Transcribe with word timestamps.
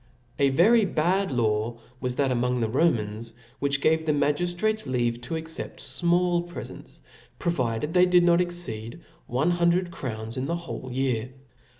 A 0.39 0.49
very 0.49 0.83
bad 0.83 1.29
law 1.31 1.73
that 1.73 1.79
was 2.01 2.19
among 2.19 2.59
the 2.59 2.67
Romans 2.67 3.27
0, 3.33 3.39
which 3.59 3.81
gave 3.81 4.03
the 4.03 4.11
magiftratcs 4.13 4.87
leave 4.87 5.21
to 5.21 5.35
accept 5.35 5.79
(OXcg 5.79 6.01
5* 6.03 6.03
of 6.03 6.09
fmall 6.09 6.49
prefents 6.49 6.99
*, 7.19 7.35
provided 7.37 7.93
they 7.93 8.07
did 8.07 8.23
not 8.23 8.41
exceed 8.41 8.93
^ui^^ct. 8.95 8.99
one 9.27 9.51
hundred 9.51 9.91
crowns 9.91 10.37
the 10.37 10.55
whole 10.55 10.89
year. 10.91 11.29